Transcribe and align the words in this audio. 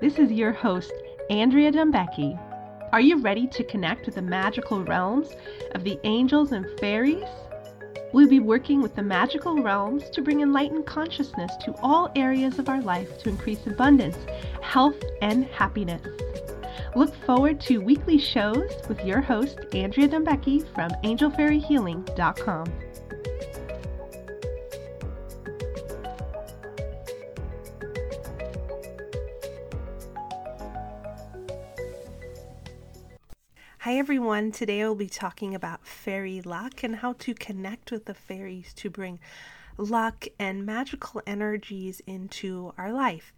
This 0.00 0.18
is 0.18 0.32
your 0.32 0.52
host, 0.52 0.94
Andrea 1.28 1.70
Dumbecki. 1.70 2.38
Are 2.90 3.02
you 3.02 3.20
ready 3.20 3.46
to 3.48 3.62
connect 3.62 4.06
with 4.06 4.14
the 4.14 4.22
magical 4.22 4.82
realms 4.82 5.28
of 5.72 5.84
the 5.84 6.00
angels 6.04 6.52
and 6.52 6.66
fairies? 6.80 7.28
We'll 8.14 8.26
be 8.26 8.40
working 8.40 8.80
with 8.80 8.96
the 8.96 9.02
magical 9.02 9.62
realms 9.62 10.08
to 10.10 10.22
bring 10.22 10.40
enlightened 10.40 10.86
consciousness 10.86 11.52
to 11.64 11.74
all 11.82 12.10
areas 12.16 12.58
of 12.58 12.70
our 12.70 12.80
life 12.80 13.18
to 13.18 13.28
increase 13.28 13.66
abundance, 13.66 14.16
health, 14.62 14.96
and 15.20 15.44
happiness. 15.44 16.00
Look 16.96 17.14
forward 17.26 17.60
to 17.62 17.82
weekly 17.82 18.16
shows 18.16 18.70
with 18.88 19.04
your 19.04 19.20
host, 19.20 19.60
Andrea 19.74 20.08
Dumbecki 20.08 20.66
from 20.74 20.92
angelfairyhealing.com. 21.04 22.72
Hi 33.84 33.96
everyone, 33.96 34.52
today 34.52 34.82
I'll 34.82 34.94
be 34.94 35.08
talking 35.08 35.54
about 35.54 35.86
fairy 35.86 36.42
luck 36.42 36.82
and 36.82 36.96
how 36.96 37.14
to 37.14 37.32
connect 37.32 37.90
with 37.90 38.04
the 38.04 38.12
fairies 38.12 38.74
to 38.74 38.90
bring 38.90 39.18
luck 39.78 40.26
and 40.38 40.66
magical 40.66 41.22
energies 41.26 42.02
into 42.06 42.74
our 42.76 42.92
life. 42.92 43.32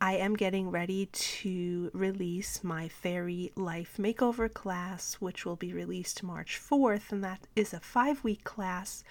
I 0.00 0.14
am 0.14 0.34
getting 0.34 0.72
ready 0.72 1.06
to 1.06 1.92
release 1.94 2.64
my 2.64 2.88
fairy 2.88 3.52
life 3.54 3.94
makeover 3.96 4.52
class, 4.52 5.14
which 5.20 5.46
will 5.46 5.54
be 5.54 5.72
released 5.72 6.24
March 6.24 6.60
4th, 6.60 7.12
and 7.12 7.22
that 7.22 7.46
is 7.54 7.72
a 7.72 7.78
five 7.78 8.24
week 8.24 8.42
class 8.42 9.04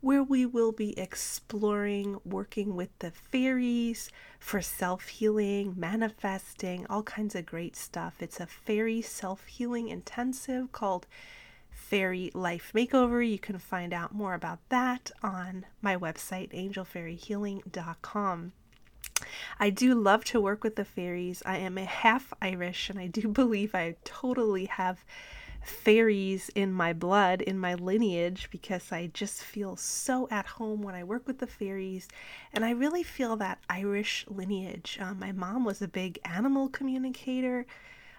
where 0.00 0.22
we 0.22 0.46
will 0.46 0.72
be 0.72 0.98
exploring 0.98 2.18
working 2.24 2.76
with 2.76 2.90
the 2.98 3.10
fairies 3.10 4.10
for 4.38 4.60
self 4.60 5.08
healing, 5.08 5.74
manifesting, 5.76 6.86
all 6.88 7.02
kinds 7.02 7.34
of 7.34 7.46
great 7.46 7.76
stuff. 7.76 8.14
It's 8.20 8.40
a 8.40 8.46
fairy 8.46 9.02
self 9.02 9.46
healing 9.46 9.88
intensive 9.88 10.72
called 10.72 11.06
Fairy 11.70 12.30
Life 12.34 12.72
Makeover. 12.74 13.28
You 13.28 13.38
can 13.38 13.58
find 13.58 13.92
out 13.92 14.14
more 14.14 14.34
about 14.34 14.60
that 14.70 15.10
on 15.22 15.66
my 15.80 15.96
website, 15.96 16.52
angelfairyhealing.com. 16.52 18.52
I 19.58 19.70
do 19.70 19.94
love 19.94 20.24
to 20.26 20.40
work 20.40 20.62
with 20.62 20.76
the 20.76 20.84
fairies. 20.84 21.42
I 21.46 21.58
am 21.58 21.78
a 21.78 21.84
half 21.84 22.32
Irish, 22.42 22.90
and 22.90 22.98
I 22.98 23.06
do 23.06 23.28
believe 23.28 23.74
I 23.74 23.96
totally 24.04 24.66
have 24.66 25.04
fairies 25.66 26.48
in 26.54 26.72
my 26.72 26.92
blood, 26.92 27.40
in 27.42 27.58
my 27.58 27.74
lineage, 27.74 28.48
because 28.50 28.92
I 28.92 29.08
just 29.08 29.42
feel 29.42 29.76
so 29.76 30.28
at 30.30 30.46
home 30.46 30.82
when 30.82 30.94
I 30.94 31.04
work 31.04 31.26
with 31.26 31.38
the 31.38 31.46
fairies. 31.46 32.08
And 32.52 32.64
I 32.64 32.70
really 32.70 33.02
feel 33.02 33.36
that 33.36 33.58
Irish 33.68 34.24
lineage. 34.28 34.98
Uh, 35.00 35.14
my 35.14 35.32
mom 35.32 35.64
was 35.64 35.82
a 35.82 35.88
big 35.88 36.18
animal 36.24 36.68
communicator. 36.68 37.66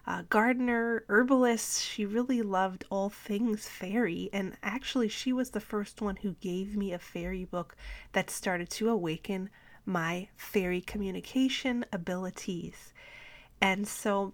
Uh, 0.06 0.24
gardener, 0.30 1.04
herbalist, 1.10 1.84
she 1.84 2.06
really 2.06 2.42
loved 2.42 2.86
all 2.90 3.10
things 3.10 3.68
fairy. 3.68 4.30
And 4.32 4.56
actually, 4.64 5.10
she 5.10 5.34
was 5.34 5.50
the 5.50 5.60
first 5.60 6.02
one 6.02 6.18
who 6.18 6.34
gave 6.40 6.78
me 6.78 6.94
a 6.94 7.00
fairy 7.00 7.46
book 7.46 7.76
that 8.14 8.30
started 8.30 8.70
to 8.72 8.90
awaken 8.90 9.50
my 9.86 10.28
fairy 10.36 10.82
communication 10.82 11.86
abilities. 11.92 12.94
And 13.62 13.88
so 13.88 14.34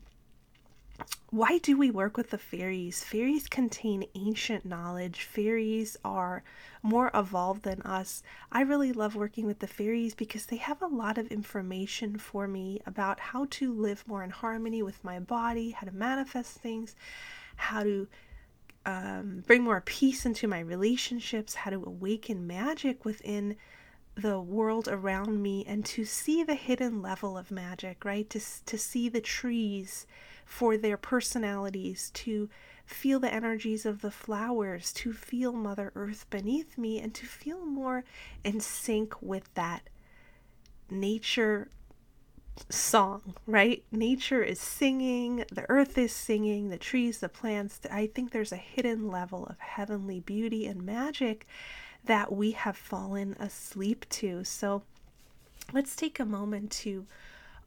why 1.34 1.58
do 1.58 1.76
we 1.76 1.90
work 1.90 2.16
with 2.16 2.30
the 2.30 2.38
fairies? 2.38 3.04
Fairies 3.04 3.48
contain 3.48 4.06
ancient 4.14 4.66
knowledge. 4.66 5.24
Fairies 5.24 5.98
are 6.06 6.44
more 6.84 7.10
evolved 7.16 7.64
than 7.64 7.82
us. 7.82 8.22
I 8.52 8.62
really 8.62 8.94
love 8.94 9.16
working 9.16 9.48
with 9.48 9.58
the 9.58 9.66
fairies 9.66 10.14
because 10.14 10.46
they 10.46 10.58
have 10.58 10.82
a 10.84 10.88
lot 10.88 11.18
of 11.18 11.32
information 11.32 12.20
for 12.20 12.48
me 12.48 12.82
about 12.86 13.20
how 13.20 13.48
to 13.50 13.74
live 13.74 14.08
more 14.08 14.24
in 14.24 14.30
harmony 14.30 14.84
with 14.84 15.04
my 15.04 15.20
body, 15.20 15.72
how 15.72 15.88
to 15.88 15.92
manifest 15.92 16.60
things, 16.60 16.96
how 17.56 17.82
to 17.82 18.08
um, 18.86 19.44
bring 19.48 19.64
more 19.64 19.82
peace 19.82 20.28
into 20.28 20.48
my 20.48 20.60
relationships, 20.60 21.56
how 21.56 21.72
to 21.72 21.84
awaken 21.84 22.46
magic 22.46 23.06
within 23.06 23.56
the 24.16 24.40
world 24.40 24.88
around 24.88 25.42
me, 25.42 25.66
and 25.68 25.84
to 25.86 26.06
see 26.06 26.44
the 26.44 26.56
hidden 26.56 27.02
level 27.02 27.38
of 27.38 27.52
magic, 27.52 28.06
right? 28.06 28.30
To, 28.30 28.40
to 28.66 28.78
see 28.78 29.10
the 29.10 29.22
trees 29.22 30.06
for 30.46 30.78
their 30.78 30.98
personalities, 30.98 32.12
to 32.12 32.50
feel 32.86 33.20
the 33.20 33.34
energies 33.34 33.86
of 33.86 34.02
the 34.02 34.12
flowers, 34.12 34.92
to 34.94 35.14
feel 35.14 35.54
Mother 35.54 35.92
Earth 35.96 36.26
beneath 36.30 36.78
me, 36.78 37.00
and 37.00 37.14
to 37.16 37.26
feel 37.26 37.66
more 37.66 38.04
in 38.44 38.60
sync 38.60 39.20
with 39.22 39.52
that 39.56 39.90
nature 40.90 41.70
song, 42.70 43.36
right? 43.48 43.84
Nature 43.92 44.44
is 44.44 44.60
singing, 44.60 45.44
the 45.52 45.66
earth 45.70 45.98
is 45.98 46.14
singing, 46.14 46.70
the 46.70 46.78
trees, 46.78 47.20
the 47.20 47.30
plants. 47.30 47.80
I 47.92 48.08
think 48.08 48.32
there's 48.32 48.52
a 48.52 48.58
hidden 48.58 49.10
level 49.10 49.46
of 49.46 49.60
heavenly 49.60 50.20
beauty 50.20 50.68
and 50.68 50.84
magic 50.84 51.48
that 52.06 52.32
we 52.32 52.52
have 52.52 52.78
fallen 52.78 53.34
asleep 53.40 54.06
to. 54.10 54.44
So 54.44 54.84
let's 55.72 55.96
take 55.96 56.20
a 56.20 56.26
moment 56.26 56.72
to 56.72 57.06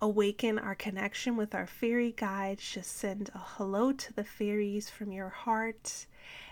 awaken 0.01 0.59
our 0.59 0.75
connection 0.75 1.37
with 1.37 1.55
our 1.55 1.67
fairy 1.67 2.13
guides. 2.17 2.71
Just 2.73 2.97
send 2.97 3.31
a 3.35 3.39
hello 3.39 3.93
to 3.93 4.13
the 4.13 4.25
fairies 4.25 4.91
from 4.91 5.13
your 5.13 5.31
heart. 5.31 6.07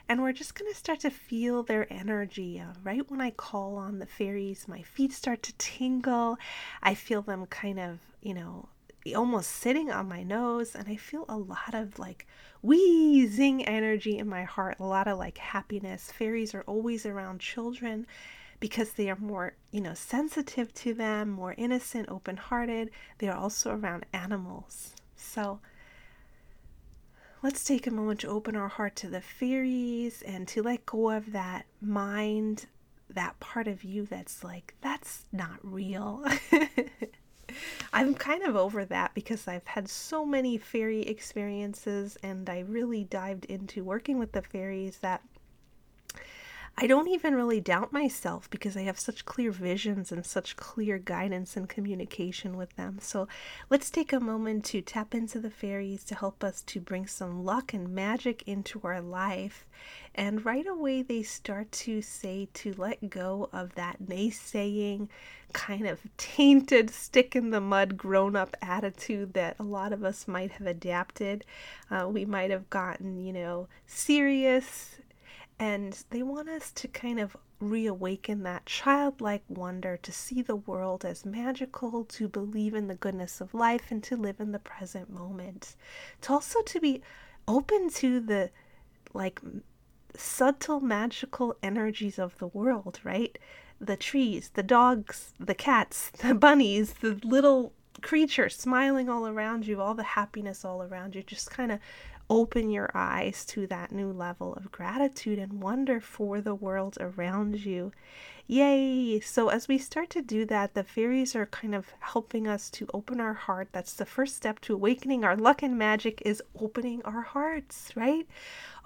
And 0.08 0.22
we're 0.22 0.32
just 0.32 0.54
going 0.54 0.70
to 0.70 0.76
start 0.76 1.00
to 1.00 1.10
feel 1.10 1.62
their 1.62 1.90
energy. 1.92 2.60
Uh, 2.60 2.74
right 2.82 3.08
when 3.10 3.20
I 3.20 3.30
call 3.30 3.76
on 3.76 3.98
the 3.98 4.06
fairies, 4.06 4.68
my 4.68 4.82
feet 4.82 5.12
start 5.12 5.42
to 5.44 5.54
tingle. 5.56 6.36
I 6.82 6.94
feel 6.94 7.22
them 7.22 7.46
kind 7.46 7.80
of, 7.80 7.98
you 8.22 8.34
know, 8.34 8.68
almost 9.12 9.50
sitting 9.50 9.90
on 9.90 10.08
my 10.08 10.22
nose. 10.22 10.74
And 10.74 10.88
I 10.88 10.96
feel 10.96 11.24
a 11.28 11.36
lot 11.36 11.74
of 11.74 11.98
like 11.98 12.26
wheezing 12.62 13.64
energy 13.66 14.18
in 14.18 14.28
my 14.28 14.44
heart, 14.44 14.76
a 14.78 14.84
lot 14.84 15.08
of 15.08 15.18
like 15.18 15.38
happiness. 15.38 16.10
Fairies 16.12 16.54
are 16.54 16.62
always 16.62 17.04
around 17.04 17.40
children 17.40 18.06
because 18.60 18.92
they 18.92 19.10
are 19.10 19.16
more, 19.16 19.54
you 19.72 19.80
know, 19.80 19.94
sensitive 19.94 20.72
to 20.74 20.94
them, 20.94 21.28
more 21.28 21.54
innocent, 21.58 22.08
open 22.08 22.36
hearted. 22.36 22.90
They 23.18 23.28
are 23.28 23.36
also 23.36 23.74
around 23.76 24.06
animals. 24.12 24.94
So 25.16 25.60
let's 27.42 27.64
take 27.64 27.86
a 27.86 27.90
moment 27.90 28.20
to 28.20 28.28
open 28.28 28.56
our 28.56 28.68
heart 28.68 28.96
to 28.96 29.08
the 29.08 29.20
fairies 29.20 30.22
and 30.22 30.48
to 30.48 30.62
let 30.62 30.86
go 30.86 31.10
of 31.10 31.32
that 31.32 31.66
mind, 31.82 32.66
that 33.10 33.38
part 33.40 33.68
of 33.68 33.84
you 33.84 34.06
that's 34.06 34.42
like, 34.42 34.74
that's 34.80 35.24
not 35.30 35.58
real. 35.62 36.24
I'm 37.92 38.14
kind 38.14 38.42
of 38.42 38.56
over 38.56 38.84
that 38.86 39.14
because 39.14 39.46
I've 39.48 39.66
had 39.66 39.88
so 39.88 40.24
many 40.24 40.58
fairy 40.58 41.02
experiences 41.02 42.16
and 42.22 42.48
I 42.48 42.60
really 42.60 43.04
dived 43.04 43.44
into 43.46 43.84
working 43.84 44.18
with 44.18 44.32
the 44.32 44.42
fairies 44.42 44.98
that 44.98 45.22
I 46.76 46.88
don't 46.88 47.06
even 47.06 47.36
really 47.36 47.60
doubt 47.60 47.92
myself 47.92 48.50
because 48.50 48.76
I 48.76 48.82
have 48.82 48.98
such 48.98 49.24
clear 49.24 49.52
visions 49.52 50.10
and 50.10 50.26
such 50.26 50.56
clear 50.56 50.98
guidance 50.98 51.56
and 51.56 51.68
communication 51.68 52.56
with 52.56 52.74
them. 52.74 52.98
So 53.00 53.28
let's 53.70 53.90
take 53.90 54.12
a 54.12 54.18
moment 54.18 54.64
to 54.66 54.82
tap 54.82 55.14
into 55.14 55.38
the 55.38 55.50
fairies 55.50 56.02
to 56.04 56.16
help 56.16 56.42
us 56.42 56.62
to 56.62 56.80
bring 56.80 57.06
some 57.06 57.44
luck 57.44 57.74
and 57.74 57.90
magic 57.90 58.42
into 58.46 58.80
our 58.82 59.00
life. 59.00 59.66
And 60.16 60.44
right 60.44 60.66
away, 60.66 61.02
they 61.02 61.22
start 61.22 61.70
to 61.72 62.02
say 62.02 62.48
to 62.54 62.74
let 62.76 63.08
go 63.08 63.48
of 63.52 63.76
that 63.76 64.02
naysaying, 64.04 65.08
kind 65.52 65.86
of 65.86 66.00
tainted, 66.16 66.90
stick 66.90 67.36
in 67.36 67.50
the 67.50 67.60
mud 67.60 67.96
grown 67.96 68.34
up 68.34 68.56
attitude 68.60 69.34
that 69.34 69.54
a 69.60 69.64
lot 69.64 69.92
of 69.92 70.02
us 70.02 70.26
might 70.26 70.50
have 70.52 70.66
adapted. 70.66 71.44
Uh, 71.88 72.08
we 72.08 72.24
might 72.24 72.50
have 72.50 72.68
gotten, 72.68 73.24
you 73.24 73.32
know, 73.32 73.68
serious 73.86 74.96
and 75.58 76.04
they 76.10 76.22
want 76.22 76.48
us 76.48 76.72
to 76.72 76.88
kind 76.88 77.20
of 77.20 77.36
reawaken 77.60 78.42
that 78.42 78.66
childlike 78.66 79.44
wonder 79.48 79.96
to 79.96 80.12
see 80.12 80.42
the 80.42 80.56
world 80.56 81.04
as 81.04 81.24
magical, 81.24 82.04
to 82.04 82.28
believe 82.28 82.74
in 82.74 82.88
the 82.88 82.94
goodness 82.94 83.40
of 83.40 83.54
life, 83.54 83.90
and 83.90 84.02
to 84.04 84.16
live 84.16 84.40
in 84.40 84.52
the 84.52 84.58
present 84.58 85.10
moment. 85.10 85.76
To 86.22 86.34
also 86.34 86.62
to 86.62 86.80
be 86.80 87.02
open 87.46 87.88
to 87.90 88.20
the 88.20 88.50
like 89.12 89.40
subtle 90.16 90.80
magical 90.80 91.56
energies 91.62 92.18
of 92.18 92.36
the 92.38 92.48
world, 92.48 93.00
right? 93.04 93.38
The 93.80 93.96
trees, 93.96 94.50
the 94.54 94.62
dogs, 94.62 95.32
the 95.38 95.54
cats, 95.54 96.10
the 96.18 96.34
bunnies, 96.34 96.94
the 96.94 97.20
little 97.22 97.72
creatures 98.02 98.56
smiling 98.56 99.08
all 99.08 99.26
around 99.26 99.66
you, 99.66 99.80
all 99.80 99.94
the 99.94 100.02
happiness 100.02 100.64
all 100.64 100.82
around 100.82 101.14
you, 101.14 101.22
just 101.22 101.50
kind 101.50 101.72
of 101.72 101.78
open 102.34 102.68
your 102.68 102.90
eyes 102.94 103.44
to 103.44 103.64
that 103.64 103.92
new 103.92 104.12
level 104.12 104.54
of 104.54 104.72
gratitude 104.72 105.38
and 105.38 105.62
wonder 105.62 106.00
for 106.00 106.40
the 106.40 106.54
world 106.54 106.98
around 106.98 107.64
you. 107.64 107.92
Yay! 108.48 109.20
So, 109.20 109.50
as 109.50 109.68
we 109.68 109.78
start 109.78 110.10
to 110.10 110.20
do 110.20 110.44
that, 110.46 110.74
the 110.74 110.82
fairies 110.82 111.36
are 111.36 111.46
kind 111.46 111.76
of 111.76 111.92
helping 112.00 112.48
us 112.48 112.70
to 112.70 112.88
open 112.92 113.20
our 113.20 113.34
heart. 113.34 113.68
That's 113.70 113.92
the 113.92 114.04
first 114.04 114.34
step 114.34 114.58
to 114.62 114.74
awakening 114.74 115.24
our 115.24 115.36
luck 115.36 115.62
and 115.62 115.78
magic 115.78 116.22
is 116.26 116.42
opening 116.60 117.02
our 117.04 117.22
hearts, 117.22 117.92
right? 117.94 118.26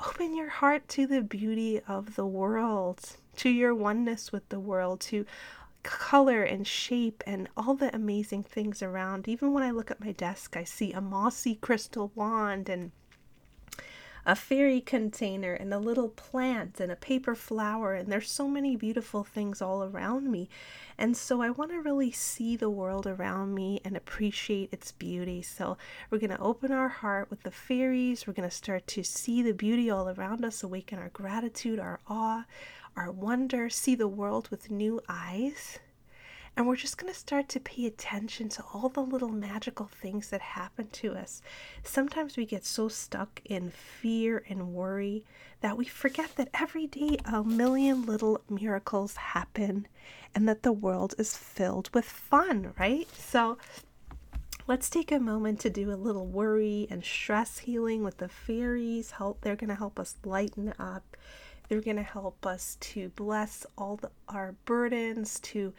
Open 0.06 0.36
your 0.36 0.50
heart 0.50 0.86
to 0.88 1.06
the 1.06 1.22
beauty 1.22 1.80
of 1.88 2.16
the 2.16 2.26
world, 2.26 3.16
to 3.36 3.48
your 3.48 3.74
oneness 3.74 4.30
with 4.30 4.46
the 4.50 4.60
world, 4.60 5.00
to 5.00 5.24
color 5.82 6.42
and 6.42 6.66
shape 6.66 7.24
and 7.26 7.48
all 7.56 7.74
the 7.74 7.96
amazing 7.96 8.42
things 8.42 8.82
around. 8.82 9.26
Even 9.26 9.54
when 9.54 9.62
I 9.62 9.70
look 9.70 9.90
at 9.90 10.04
my 10.04 10.12
desk, 10.12 10.54
I 10.54 10.64
see 10.64 10.92
a 10.92 11.00
mossy 11.00 11.54
crystal 11.54 12.12
wand 12.14 12.68
and 12.68 12.92
a 14.28 14.36
fairy 14.36 14.82
container 14.82 15.54
and 15.54 15.72
a 15.72 15.78
little 15.78 16.10
plant 16.10 16.80
and 16.80 16.92
a 16.92 16.96
paper 16.96 17.34
flower 17.34 17.94
and 17.94 18.12
there's 18.12 18.30
so 18.30 18.46
many 18.46 18.76
beautiful 18.76 19.24
things 19.24 19.62
all 19.62 19.82
around 19.82 20.30
me. 20.30 20.50
And 20.98 21.16
so 21.16 21.40
i 21.40 21.48
want 21.48 21.70
to 21.70 21.80
really 21.80 22.12
see 22.12 22.54
the 22.54 22.68
world 22.68 23.06
around 23.06 23.54
me 23.54 23.80
and 23.86 23.96
appreciate 23.96 24.68
its 24.70 24.92
beauty. 24.92 25.40
So 25.40 25.78
we're 26.10 26.18
going 26.18 26.36
to 26.36 26.40
open 26.40 26.72
our 26.72 26.90
heart 26.90 27.30
with 27.30 27.42
the 27.42 27.50
fairies. 27.50 28.26
We're 28.26 28.34
going 28.34 28.50
to 28.50 28.54
start 28.54 28.86
to 28.88 29.02
see 29.02 29.42
the 29.42 29.54
beauty 29.54 29.88
all 29.88 30.10
around 30.10 30.44
us 30.44 30.62
awaken 30.62 30.98
our 30.98 31.08
gratitude 31.08 31.80
our 31.80 31.98
awe 32.06 32.44
our 32.98 33.10
wonder 33.10 33.70
see 33.70 33.94
the 33.94 34.08
world 34.08 34.48
with 34.50 34.70
new 34.70 35.00
eyes 35.08 35.78
and 36.58 36.66
we're 36.66 36.74
just 36.74 36.98
going 36.98 37.10
to 37.12 37.16
start 37.16 37.48
to 37.48 37.60
pay 37.60 37.86
attention 37.86 38.48
to 38.48 38.64
all 38.74 38.88
the 38.88 39.00
little 39.00 39.28
magical 39.28 39.86
things 39.86 40.30
that 40.30 40.40
happen 40.40 40.88
to 40.88 41.14
us. 41.14 41.40
Sometimes 41.84 42.36
we 42.36 42.44
get 42.44 42.64
so 42.64 42.88
stuck 42.88 43.40
in 43.44 43.70
fear 43.70 44.42
and 44.48 44.74
worry 44.74 45.24
that 45.60 45.76
we 45.76 45.84
forget 45.84 46.34
that 46.34 46.48
every 46.52 46.88
day 46.88 47.16
a 47.24 47.44
million 47.44 48.04
little 48.04 48.40
miracles 48.50 49.14
happen 49.14 49.86
and 50.34 50.48
that 50.48 50.64
the 50.64 50.72
world 50.72 51.14
is 51.16 51.36
filled 51.36 51.90
with 51.94 52.04
fun, 52.04 52.74
right? 52.76 53.06
So 53.16 53.56
let's 54.66 54.90
take 54.90 55.12
a 55.12 55.20
moment 55.20 55.60
to 55.60 55.70
do 55.70 55.92
a 55.92 55.94
little 55.94 56.26
worry 56.26 56.88
and 56.90 57.04
stress 57.04 57.58
healing 57.58 58.02
with 58.02 58.16
the 58.16 58.28
fairies. 58.28 59.12
Help 59.12 59.42
they're 59.42 59.54
going 59.54 59.68
to 59.68 59.76
help 59.76 60.00
us 60.00 60.16
lighten 60.24 60.74
up. 60.76 61.16
They're 61.68 61.80
going 61.82 61.98
to 61.98 62.02
help 62.02 62.44
us 62.44 62.78
to 62.80 63.10
bless 63.10 63.64
all 63.76 63.96
the, 63.96 64.10
our 64.28 64.56
burdens, 64.64 65.38
to 65.40 65.72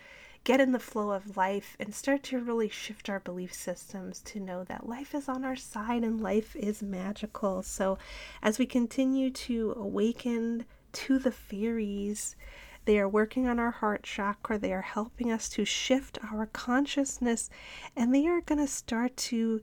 get 0.44 0.60
in 0.60 0.72
the 0.72 0.80
flow 0.80 1.12
of 1.12 1.38
life 1.38 1.76
and 1.80 1.94
start 1.94 2.24
to 2.24 2.40
really 2.40 2.70
shift 2.70 3.10
our 3.10 3.20
belief 3.20 3.54
systems 3.54 4.22
to 4.22 4.40
know 4.40 4.64
that 4.64 4.88
life 4.88 5.14
is 5.14 5.30
on 5.30 5.44
our 5.44 5.56
side 5.56 6.04
and 6.04 6.22
life 6.22 6.56
is 6.56 6.82
magical. 6.82 7.62
So, 7.62 7.98
as 8.42 8.58
we 8.58 8.66
continue 8.66 9.30
to 9.32 9.74
awaken 9.78 10.66
to 10.94 11.20
the 11.20 11.32
fairies, 11.32 12.36
they 12.86 12.98
are 12.98 13.08
working 13.08 13.48
on 13.48 13.60
our 13.60 13.72
heart 13.72 14.04
chakra. 14.04 14.58
They 14.58 14.74
are 14.74 14.82
helping 14.82 15.32
us 15.32 15.50
to 15.50 15.66
shift 15.66 16.18
our 16.32 16.48
consciousness, 16.48 17.50
and 17.96 18.14
they 18.14 18.26
are 18.28 18.42
going 18.42 18.60
to 18.60 18.68
start 18.68 19.16
to 19.18 19.62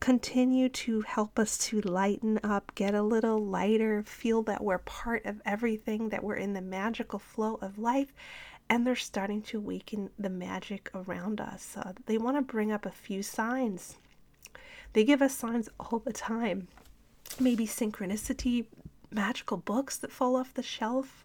continue 0.00 0.68
to 0.68 1.00
help 1.02 1.38
us 1.38 1.56
to 1.56 1.80
lighten 1.80 2.38
up, 2.42 2.74
get 2.74 2.94
a 2.94 3.02
little 3.02 3.42
lighter, 3.42 4.02
feel 4.02 4.42
that 4.42 4.62
we're 4.62 4.78
part 4.78 5.24
of 5.24 5.40
everything, 5.46 6.08
that 6.08 6.22
we're 6.22 6.34
in 6.34 6.52
the 6.52 6.60
magical 6.60 7.18
flow 7.18 7.58
of 7.62 7.78
life, 7.78 8.12
and 8.74 8.84
they're 8.84 8.96
starting 8.96 9.40
to 9.40 9.58
awaken 9.58 10.10
the 10.18 10.28
magic 10.28 10.90
around 10.96 11.40
us. 11.40 11.76
Uh, 11.76 11.92
they 12.06 12.18
want 12.18 12.36
to 12.36 12.42
bring 12.42 12.72
up 12.72 12.84
a 12.84 12.90
few 12.90 13.22
signs. 13.22 13.98
They 14.94 15.04
give 15.04 15.22
us 15.22 15.32
signs 15.32 15.68
all 15.78 16.00
the 16.00 16.12
time. 16.12 16.66
Maybe 17.38 17.68
synchronicity, 17.68 18.66
magical 19.12 19.58
books 19.58 19.96
that 19.98 20.10
fall 20.10 20.34
off 20.34 20.54
the 20.54 20.62
shelf, 20.64 21.24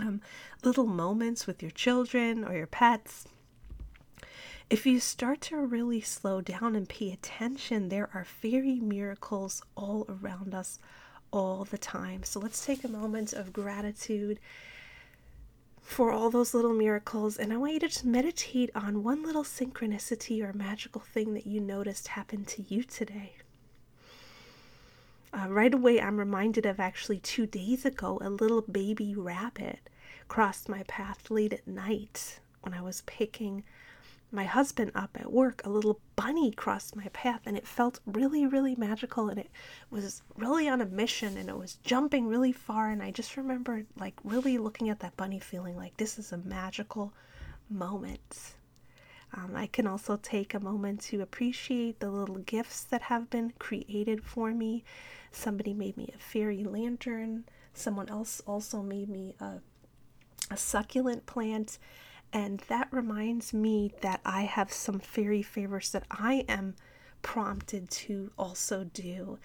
um, 0.00 0.20
little 0.64 0.88
moments 0.88 1.46
with 1.46 1.62
your 1.62 1.70
children 1.70 2.44
or 2.44 2.56
your 2.56 2.66
pets. 2.66 3.28
If 4.68 4.84
you 4.84 4.98
start 4.98 5.40
to 5.42 5.58
really 5.58 6.00
slow 6.00 6.40
down 6.40 6.74
and 6.74 6.88
pay 6.88 7.12
attention, 7.12 7.88
there 7.88 8.10
are 8.12 8.24
fairy 8.24 8.80
miracles 8.80 9.62
all 9.76 10.06
around 10.08 10.56
us 10.56 10.80
all 11.32 11.62
the 11.66 11.78
time. 11.78 12.24
So 12.24 12.40
let's 12.40 12.66
take 12.66 12.82
a 12.82 12.88
moment 12.88 13.32
of 13.32 13.52
gratitude 13.52 14.40
for 15.88 16.12
all 16.12 16.28
those 16.28 16.52
little 16.52 16.74
miracles. 16.74 17.38
And 17.38 17.50
I 17.50 17.56
want 17.56 17.72
you 17.72 17.80
to 17.80 17.88
just 17.88 18.04
meditate 18.04 18.70
on 18.74 19.02
one 19.02 19.22
little 19.22 19.42
synchronicity 19.42 20.42
or 20.42 20.52
magical 20.52 21.00
thing 21.00 21.32
that 21.32 21.46
you 21.46 21.60
noticed 21.60 22.08
happened 22.08 22.46
to 22.48 22.62
you 22.68 22.82
today. 22.82 23.36
Uh, 25.32 25.48
right 25.48 25.72
away, 25.72 25.98
I'm 25.98 26.18
reminded 26.18 26.66
of 26.66 26.78
actually 26.78 27.20
two 27.20 27.46
days 27.46 27.86
ago, 27.86 28.18
a 28.20 28.28
little 28.28 28.60
baby 28.60 29.14
rabbit 29.14 29.80
crossed 30.28 30.68
my 30.68 30.82
path 30.88 31.30
late 31.30 31.54
at 31.54 31.66
night 31.66 32.38
when 32.60 32.74
I 32.74 32.82
was 32.82 33.02
picking 33.06 33.64
my 34.30 34.44
husband 34.44 34.92
up 34.94 35.16
at 35.18 35.32
work, 35.32 35.62
a 35.64 35.70
little 35.70 36.00
bunny 36.16 36.50
crossed 36.50 36.94
my 36.94 37.08
path 37.12 37.42
and 37.46 37.56
it 37.56 37.66
felt 37.66 38.00
really, 38.06 38.46
really 38.46 38.74
magical 38.74 39.28
and 39.28 39.38
it 39.38 39.50
was 39.90 40.22
really 40.36 40.68
on 40.68 40.80
a 40.80 40.86
mission 40.86 41.36
and 41.38 41.48
it 41.48 41.56
was 41.56 41.78
jumping 41.82 42.26
really 42.26 42.52
far. 42.52 42.90
And 42.90 43.02
I 43.02 43.10
just 43.10 43.36
remember 43.36 43.84
like 43.98 44.14
really 44.24 44.58
looking 44.58 44.90
at 44.90 45.00
that 45.00 45.16
bunny 45.16 45.38
feeling 45.38 45.76
like 45.76 45.96
this 45.96 46.18
is 46.18 46.32
a 46.32 46.38
magical 46.38 47.14
moment. 47.70 48.54
Um, 49.34 49.52
I 49.54 49.66
can 49.66 49.86
also 49.86 50.18
take 50.22 50.54
a 50.54 50.60
moment 50.60 51.00
to 51.02 51.20
appreciate 51.20 52.00
the 52.00 52.10
little 52.10 52.38
gifts 52.38 52.82
that 52.84 53.02
have 53.02 53.30
been 53.30 53.52
created 53.58 54.24
for 54.24 54.52
me. 54.52 54.84
Somebody 55.32 55.74
made 55.74 55.96
me 55.96 56.10
a 56.14 56.18
fairy 56.18 56.64
lantern. 56.64 57.44
Someone 57.74 58.08
else 58.08 58.42
also 58.46 58.82
made 58.82 59.08
me 59.08 59.34
a, 59.40 59.60
a 60.50 60.56
succulent 60.56 61.26
plant 61.26 61.78
and 62.32 62.62
that 62.68 62.88
reminds 62.90 63.54
me 63.54 63.92
that 64.02 64.20
I 64.24 64.42
have 64.42 64.72
some 64.72 64.98
fairy 64.98 65.42
favors 65.42 65.90
that 65.90 66.04
I 66.10 66.44
am 66.48 66.74
prompted 67.22 67.90
to 67.90 68.30
also 68.38 68.84
do. 68.84 69.38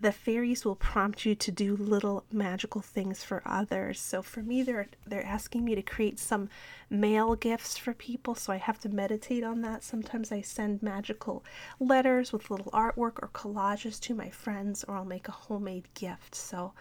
The 0.00 0.12
fairies 0.12 0.64
will 0.64 0.76
prompt 0.76 1.26
you 1.26 1.34
to 1.34 1.50
do 1.50 1.74
little 1.76 2.24
magical 2.30 2.80
things 2.80 3.24
for 3.24 3.42
others. 3.44 3.98
So 3.98 4.22
for 4.22 4.42
me 4.42 4.62
they're 4.62 4.86
they're 5.04 5.26
asking 5.26 5.64
me 5.64 5.74
to 5.74 5.82
create 5.82 6.20
some 6.20 6.48
mail 6.88 7.34
gifts 7.34 7.76
for 7.76 7.94
people, 7.94 8.36
so 8.36 8.52
I 8.52 8.58
have 8.58 8.78
to 8.80 8.88
meditate 8.88 9.42
on 9.42 9.62
that. 9.62 9.82
Sometimes 9.82 10.30
I 10.30 10.40
send 10.42 10.82
magical 10.82 11.44
letters 11.80 12.32
with 12.32 12.50
little 12.50 12.70
artwork 12.72 13.18
or 13.22 13.30
collages 13.34 13.98
to 14.02 14.14
my 14.14 14.30
friends 14.30 14.84
or 14.84 14.94
I'll 14.96 15.04
make 15.04 15.26
a 15.26 15.32
homemade 15.32 15.88
gift. 15.94 16.34
So 16.34 16.74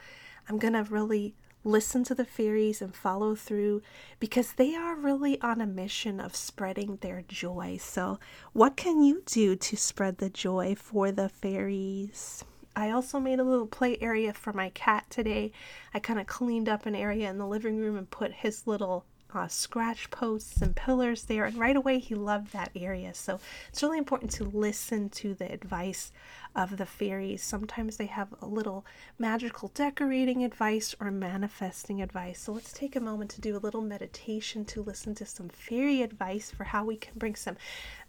I'm 0.48 0.60
to 0.74 0.84
really 0.84 1.34
listen 1.64 2.04
to 2.06 2.16
the 2.16 2.26
fairies 2.26 2.82
and 2.82 2.96
follow 2.96 3.36
through 3.36 3.82
because 4.20 4.54
they 4.54 4.76
are 4.76 4.96
really 4.96 5.40
on 5.42 5.62
a 5.62 5.68
mission 5.68 6.20
of 6.20 6.36
spreading 6.36 6.98
their 7.02 7.24
joy. 7.28 7.78
So, 7.80 8.20
what 8.54 8.78
can 8.78 9.04
you 9.04 9.24
do 9.26 9.56
to 9.56 9.76
spread 9.76 10.18
the 10.18 10.30
joy 10.30 10.76
for 10.76 11.12
the 11.12 11.30
fairies? 11.30 12.44
I 12.76 12.92
also 12.92 13.20
made 13.20 13.40
a 13.40 13.44
little 13.44 13.66
play 13.66 13.98
area 14.00 14.34
for 14.34 14.54
my 14.54 14.70
cat 14.70 15.06
today. 15.10 15.52
I 15.94 16.00
kind 16.00 16.20
of 16.20 16.28
cleaned 16.28 16.70
up 16.70 16.86
an 16.86 16.94
area 16.94 17.30
in 17.30 17.40
the 17.40 17.48
living 17.48 17.78
room 17.78 17.98
and 17.98 18.10
put 18.10 18.32
his 18.32 18.68
little 18.68 19.04
uh, 19.34 19.48
scratch 19.48 20.10
posts 20.10 20.62
and 20.62 20.76
pillars 20.76 21.24
there. 21.24 21.46
And 21.46 21.58
right 21.58 21.76
away, 21.76 22.00
he 22.00 22.16
loved 22.16 22.54
that 22.54 22.72
area. 22.76 23.14
So 23.14 23.40
it's 23.70 23.84
really 23.84 23.98
important 23.98 24.32
to 24.32 24.44
listen 24.44 25.10
to 25.10 25.34
the 25.34 25.52
advice 25.52 26.12
of 26.56 26.78
the 26.78 26.86
fairies. 26.86 27.44
Sometimes 27.44 27.98
they 27.98 28.08
have 28.08 28.34
a 28.42 28.46
little 28.46 28.86
magical 29.20 29.70
decorating 29.74 30.44
advice 30.44 30.96
or 31.00 31.12
manifesting 31.12 32.02
advice. 32.02 32.40
So 32.40 32.52
let's 32.52 32.74
take 32.74 32.96
a 32.96 33.00
moment 33.00 33.30
to 33.32 33.42
do 33.42 33.56
a 33.56 33.60
little 33.60 33.82
meditation 33.82 34.66
to 34.66 34.82
listen 34.82 35.14
to 35.16 35.26
some 35.26 35.50
fairy 35.50 36.02
advice 36.02 36.50
for 36.50 36.64
how 36.64 36.84
we 36.86 36.98
can 36.98 37.14
bring 37.16 37.36
some 37.36 37.58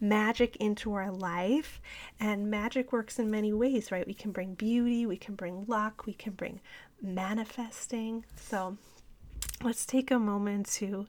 magic 0.01 0.57
into 0.57 0.95
our 0.95 1.11
life. 1.11 1.81
And 2.21 2.51
magic 2.51 2.93
works 2.93 3.19
in 3.19 3.31
many 3.31 3.53
ways, 3.53 3.93
right? 3.93 4.07
We 4.07 4.15
can 4.15 4.33
bring 4.33 4.55
beauty, 4.55 5.05
we 5.05 5.19
can 5.19 5.35
bring 5.35 5.65
luck, 5.67 6.07
we 6.07 6.15
can 6.15 6.33
bring 6.33 6.61
manifesting. 7.03 8.25
So 8.37 8.79
let's 9.63 9.87
take 9.87 10.11
a 10.11 10.19
moment 10.19 10.67
to 10.67 11.07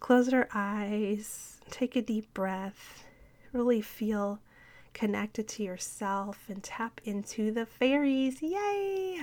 close 0.00 0.32
our 0.32 0.48
eyes, 0.52 1.60
take 1.70 1.96
a 1.96 2.02
deep 2.02 2.32
breath, 2.34 3.04
really 3.52 3.80
feel 3.80 4.40
connected 4.92 5.46
to 5.46 5.62
yourself 5.62 6.44
and 6.48 6.62
tap 6.62 7.00
into 7.04 7.52
the 7.52 7.66
fairies. 7.66 8.42
Yay! 8.42 9.20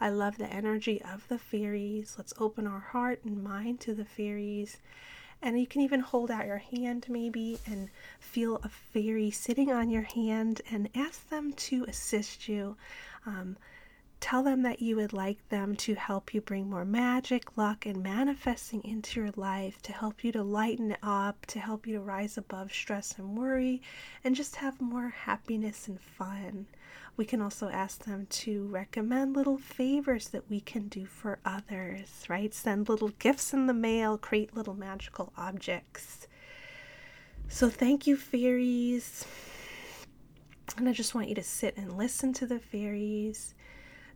I 0.00 0.08
love 0.08 0.38
the 0.38 0.50
energy 0.50 1.02
of 1.02 1.28
the 1.28 1.38
fairies. 1.38 2.14
Let's 2.16 2.32
open 2.38 2.66
our 2.66 2.80
heart 2.80 3.20
and 3.24 3.42
mind 3.44 3.80
to 3.80 3.94
the 3.94 4.04
fairies. 4.04 4.78
And 5.42 5.58
you 5.58 5.66
can 5.66 5.82
even 5.82 6.00
hold 6.00 6.30
out 6.30 6.46
your 6.46 6.58
hand 6.58 7.06
maybe 7.08 7.58
and 7.66 7.90
feel 8.18 8.60
a 8.62 8.68
fairy 8.68 9.30
sitting 9.30 9.70
on 9.70 9.90
your 9.90 10.02
hand 10.02 10.62
and 10.70 10.88
ask 10.94 11.28
them 11.28 11.52
to 11.54 11.84
assist 11.84 12.48
you. 12.48 12.76
Um, 13.26 13.56
Tell 14.20 14.42
them 14.42 14.62
that 14.62 14.82
you 14.82 14.96
would 14.96 15.14
like 15.14 15.48
them 15.48 15.74
to 15.76 15.94
help 15.94 16.34
you 16.34 16.42
bring 16.42 16.68
more 16.68 16.84
magic, 16.84 17.56
luck, 17.56 17.86
and 17.86 18.02
manifesting 18.02 18.84
into 18.84 19.18
your 19.18 19.32
life, 19.34 19.80
to 19.82 19.92
help 19.92 20.22
you 20.22 20.30
to 20.32 20.42
lighten 20.42 20.94
up, 21.02 21.46
to 21.46 21.58
help 21.58 21.86
you 21.86 21.94
to 21.94 22.00
rise 22.00 22.36
above 22.36 22.70
stress 22.70 23.18
and 23.18 23.36
worry, 23.36 23.80
and 24.22 24.36
just 24.36 24.56
have 24.56 24.78
more 24.80 25.08
happiness 25.08 25.88
and 25.88 25.98
fun. 26.00 26.66
We 27.16 27.24
can 27.24 27.40
also 27.40 27.70
ask 27.70 28.04
them 28.04 28.26
to 28.30 28.66
recommend 28.66 29.34
little 29.34 29.58
favors 29.58 30.28
that 30.28 30.48
we 30.50 30.60
can 30.60 30.88
do 30.88 31.06
for 31.06 31.38
others, 31.44 32.26
right? 32.28 32.52
Send 32.52 32.90
little 32.90 33.12
gifts 33.18 33.54
in 33.54 33.66
the 33.66 33.74
mail, 33.74 34.18
create 34.18 34.54
little 34.54 34.74
magical 34.74 35.32
objects. 35.36 36.28
So, 37.48 37.70
thank 37.70 38.06
you, 38.06 38.16
fairies. 38.16 39.24
And 40.76 40.88
I 40.88 40.92
just 40.92 41.14
want 41.14 41.28
you 41.28 41.34
to 41.34 41.42
sit 41.42 41.76
and 41.76 41.96
listen 41.96 42.32
to 42.34 42.46
the 42.46 42.60
fairies 42.60 43.54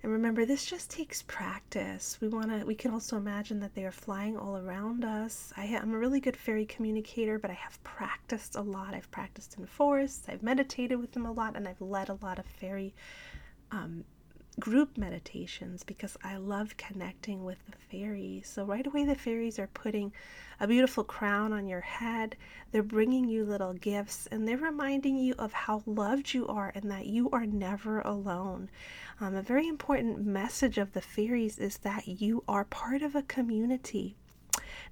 And 0.05 0.13
remember, 0.13 0.45
this 0.45 0.67
just 0.67 0.91
takes 0.91 1.23
practice. 1.23 2.19
We 2.21 2.29
want 2.29 2.51
to. 2.51 2.67
We 2.67 2.75
can 2.75 2.91
also 2.91 3.17
imagine 3.17 3.61
that 3.61 3.75
they 3.75 3.87
are 3.87 3.91
flying 3.91 4.37
all 4.37 4.59
around 4.59 5.03
us. 5.03 5.51
I 5.57 5.65
am 5.65 5.95
a 5.95 5.99
really 5.99 6.21
good 6.21 6.37
fairy 6.37 6.67
communicator, 6.67 7.39
but 7.39 7.51
I 7.51 7.55
have 7.55 7.83
practiced 7.85 8.55
a 8.55 8.61
lot. 8.61 8.93
I've 8.93 9.11
practiced 9.11 9.57
in 9.57 9.65
forests. 9.65 10.29
I've 10.29 10.43
meditated 10.43 11.01
with 11.01 11.13
them 11.13 11.25
a 11.25 11.33
lot, 11.33 11.57
and 11.57 11.67
I've 11.67 11.81
led 11.81 12.11
a 12.11 12.19
lot 12.21 12.39
of 12.39 12.45
fairy 12.45 12.95
um, 13.71 14.05
group 14.59 14.97
meditations 14.97 15.83
because 15.83 16.17
I 16.23 16.37
love 16.37 16.77
connecting 16.77 17.45
with 17.45 17.59
the 17.67 17.77
fairies. 17.91 18.49
So, 18.49 18.65
right 18.65 18.87
away, 18.87 19.05
the 19.05 19.15
fairies 19.15 19.59
are 19.59 19.67
putting 19.69 20.13
a 20.61 20.67
beautiful 20.67 21.05
crown 21.05 21.53
on 21.53 21.67
your 21.67 21.81
head. 21.81 22.37
They're 22.71 22.83
bringing 22.83 23.29
you 23.29 23.45
little 23.45 23.75
gifts 23.75 24.27
and 24.31 24.47
they're 24.47 24.57
reminding 24.57 25.17
you 25.17 25.35
of 25.39 25.53
how 25.53 25.83
loved 25.87 26.35
you 26.35 26.47
are 26.47 26.73
and 26.75 26.91
that 26.91 27.07
you 27.07 27.31
are 27.31 27.47
never 27.47 28.01
alone. 28.01 28.71
Um, 29.21 29.35
a 29.35 29.43
very 29.43 29.69
important 29.69 30.25
message 30.25 30.79
of 30.79 30.93
the 30.93 31.01
fairies 31.01 31.59
is 31.59 31.79
that 31.79 32.07
you 32.07 32.45
are 32.47 32.65
part 32.65 33.03
of 33.03 33.15
a 33.15 33.23
community 33.23 34.17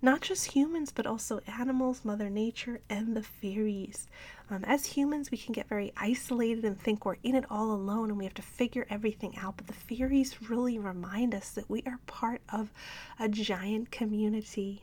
not 0.00 0.21
just 0.21 0.52
humans, 0.52 0.90
but 0.92 1.07
also 1.07 1.40
animals, 1.47 2.04
Mother 2.04 2.28
Nature, 2.28 2.81
and 2.90 3.16
the 3.16 3.23
fairies. 3.23 4.09
Um, 4.50 4.64
as 4.64 4.85
humans, 4.85 5.31
we 5.31 5.38
can 5.38 5.52
get 5.52 5.69
very 5.69 5.92
isolated 5.97 6.64
and 6.64 6.78
think 6.78 7.04
we're 7.04 7.16
in 7.23 7.35
it 7.35 7.45
all 7.49 7.73
alone 7.73 8.11
and 8.11 8.19
we 8.19 8.25
have 8.25 8.35
to 8.35 8.42
figure 8.42 8.87
everything 8.90 9.38
out. 9.38 9.57
But 9.57 9.69
the 9.69 9.73
fairies 9.73 10.50
really 10.50 10.78
remind 10.78 11.35
us 11.35 11.50
that 11.50 11.71
we 11.71 11.83
are 11.87 12.00
part 12.07 12.42
of 12.52 12.73
a 13.21 13.28
giant 13.28 13.90
community. 13.90 14.83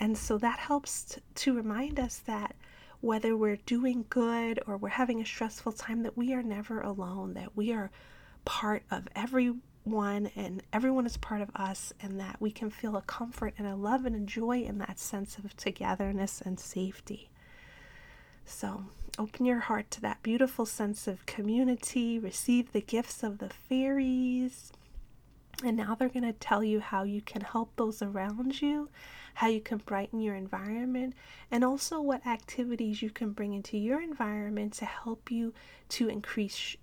And 0.00 0.16
so 0.16 0.38
that 0.38 0.58
helps 0.58 1.18
to 1.36 1.54
remind 1.54 2.00
us 2.00 2.18
that 2.26 2.56
whether 3.00 3.36
we're 3.36 3.58
doing 3.66 4.06
good 4.08 4.58
or 4.66 4.78
we're 4.78 4.88
having 4.88 5.20
a 5.20 5.26
stressful 5.26 5.72
time, 5.72 6.02
that 6.02 6.16
we 6.16 6.32
are 6.32 6.42
never 6.42 6.80
alone, 6.80 7.34
that 7.34 7.54
we 7.54 7.72
are 7.72 7.90
part 8.46 8.82
of 8.90 9.06
every 9.14 9.54
one 9.84 10.30
and 10.34 10.62
everyone 10.72 11.06
is 11.06 11.16
part 11.16 11.40
of 11.40 11.50
us, 11.54 11.92
and 12.00 12.18
that 12.18 12.36
we 12.40 12.50
can 12.50 12.70
feel 12.70 12.96
a 12.96 13.02
comfort 13.02 13.54
and 13.58 13.66
a 13.66 13.76
love 13.76 14.04
and 14.06 14.16
a 14.16 14.20
joy 14.20 14.62
in 14.62 14.78
that 14.78 14.98
sense 14.98 15.38
of 15.38 15.56
togetherness 15.56 16.40
and 16.40 16.58
safety. 16.58 17.30
So, 18.46 18.84
open 19.18 19.46
your 19.46 19.60
heart 19.60 19.90
to 19.92 20.00
that 20.02 20.22
beautiful 20.22 20.66
sense 20.66 21.06
of 21.06 21.26
community, 21.26 22.18
receive 22.18 22.72
the 22.72 22.80
gifts 22.80 23.22
of 23.22 23.38
the 23.38 23.48
fairies. 23.48 24.72
And 25.62 25.76
now 25.76 25.94
they're 25.94 26.08
going 26.08 26.24
to 26.24 26.32
tell 26.32 26.64
you 26.64 26.80
how 26.80 27.04
you 27.04 27.22
can 27.22 27.42
help 27.42 27.76
those 27.76 28.02
around 28.02 28.60
you, 28.60 28.88
how 29.34 29.46
you 29.46 29.60
can 29.60 29.78
brighten 29.78 30.20
your 30.20 30.34
environment, 30.34 31.14
and 31.50 31.64
also 31.64 32.00
what 32.00 32.26
activities 32.26 33.02
you 33.02 33.10
can 33.10 33.30
bring 33.30 33.54
into 33.54 33.78
your 33.78 34.02
environment 34.02 34.72
to 34.74 34.84
help 34.84 35.30
you 35.30 35.54
to 35.90 36.08
increase 36.08 36.76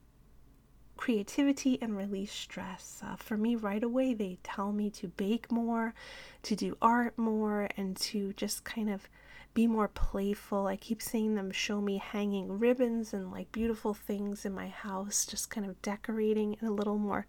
creativity 1.02 1.80
and 1.82 1.98
release 1.98 2.32
stress. 2.32 3.02
Uh, 3.04 3.16
for 3.16 3.36
me, 3.36 3.56
right 3.56 3.82
away, 3.82 4.14
they 4.14 4.38
tell 4.44 4.72
me 4.72 4.88
to 4.88 5.08
bake 5.08 5.52
more, 5.52 5.96
to 6.44 6.56
do 6.56 6.78
art 6.80 7.18
more, 7.18 7.68
and 7.76 7.98
to 7.98 8.32
just 8.34 8.64
kind 8.64 8.88
of 8.88 9.10
be 9.56 9.66
more 9.66 9.88
playful. 9.88 10.68
I 10.68 10.76
keep 10.76 11.02
seeing 11.02 11.34
them 11.34 11.50
show 11.50 11.82
me 11.82 11.98
hanging 11.98 12.60
ribbons 12.60 13.16
and 13.16 13.32
like 13.32 13.52
beautiful 13.52 13.96
things 13.96 14.46
in 14.46 14.54
my 14.54 14.68
house, 14.68 15.26
just 15.26 15.50
kind 15.50 15.68
of 15.68 15.82
decorating 15.82 16.56
in 16.62 16.68
a 16.68 16.72
little 16.72 17.00
more 17.00 17.26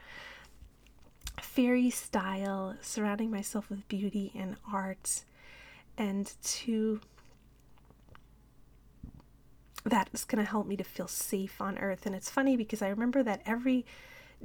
fairy 1.41 1.88
style, 1.88 2.76
surrounding 2.83 3.31
myself 3.31 3.71
with 3.71 3.88
beauty 3.88 4.33
and 4.35 4.57
art, 4.71 5.25
and 5.97 6.35
to 6.43 7.00
that 9.85 10.09
is 10.12 10.25
going 10.25 10.45
to 10.45 10.51
help 10.51 10.67
me 10.67 10.77
to 10.77 10.85
feel 10.85 11.09
safe 11.09 11.61
on 11.61 11.79
earth. 11.79 12.07
And 12.07 12.15
it's 12.15 12.31
funny 12.31 12.57
because 12.57 12.83
I 12.83 12.89
remember 12.89 13.23
that 13.23 13.43
every 13.47 13.85